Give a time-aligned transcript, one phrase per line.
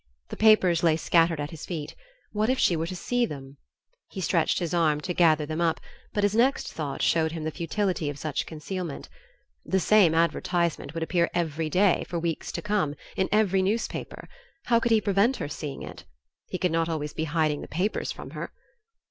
[0.29, 1.93] The papers lay scattered at his feet
[2.31, 3.57] what if she were to see them?
[4.07, 5.79] He stretched his arm to gather them up,
[6.11, 9.09] but his next thought showed him the futility of such concealment.
[9.63, 14.27] The same advertisement would appear every day, for weeks to come, in every newspaper;
[14.63, 16.05] how could he prevent her seeing it?
[16.47, 18.51] He could not always be hiding the papers from her....